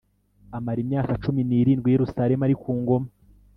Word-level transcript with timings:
amara 0.57 0.79
imyaka 0.85 1.11
cumi 1.23 1.41
n’irindwi 1.45 1.87
i 1.89 1.93
Yerusalemu 1.95 2.41
ari 2.45 2.55
ku 2.61 2.71
ngoma 2.79 3.07